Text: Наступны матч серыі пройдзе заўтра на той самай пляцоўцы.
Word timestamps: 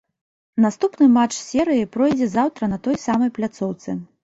Наступны 0.63 1.09
матч 1.17 1.33
серыі 1.51 1.85
пройдзе 1.97 2.31
заўтра 2.33 2.73
на 2.73 2.83
той 2.91 3.01
самай 3.07 3.35
пляцоўцы. 3.39 3.99